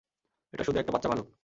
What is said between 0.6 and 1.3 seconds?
শুধু একটা বাচ্চা ভালুক।